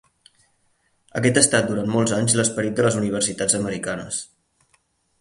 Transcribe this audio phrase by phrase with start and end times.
[1.19, 4.27] Aquest ha estat durant molts anys l'esperit de les universitats americanes.